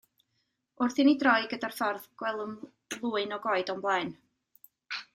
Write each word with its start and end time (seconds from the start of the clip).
Wrth 0.85 1.01
i 1.03 1.05
ni 1.07 1.13
droi 1.25 1.45
gyda'r 1.51 1.77
ffordd 1.77 2.09
gwelem 2.23 2.57
lwyn 2.97 3.39
o 3.39 3.43
goed 3.47 3.75
o'n 3.75 3.89
blaen. 3.89 4.15